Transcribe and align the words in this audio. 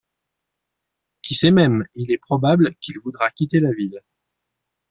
Qui 1.21 1.35
sait 1.35 1.51
même, 1.51 1.85
il 1.93 2.09
est 2.11 2.17
probable 2.17 2.73
qu’il 2.81 2.97
voudra 2.97 3.29
quitter 3.29 3.59
la 3.59 3.71
ville! 3.71 4.01